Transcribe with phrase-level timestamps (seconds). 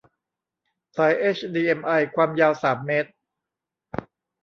[0.95, 3.09] สายเฮชดีเอ็มไอความยาวสามเมตร